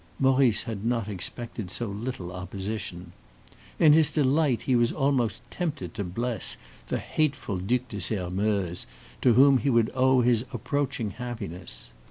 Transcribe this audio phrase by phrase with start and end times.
[0.19, 3.11] Maurice had not expected so little opposition.
[3.77, 8.87] In his delight he was almost tempted to bless the hateful Duc de Sairmeuse,
[9.21, 11.91] to whom he would owe his approaching happiness.